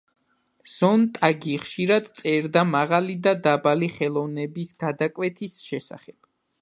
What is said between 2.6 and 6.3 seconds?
მაღალი და დაბალი ხელოვნების გადაკვეთის შესახებ.